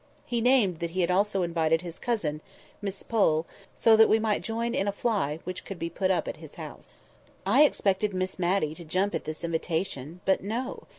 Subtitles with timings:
[0.25, 2.41] He named that he had also invited his cousin,
[2.81, 6.27] Miss Pole; so that we might join in a fly, which could be put up
[6.27, 6.89] at his house.
[7.45, 10.87] I expected Miss Matty to jump at this invitation; but, no!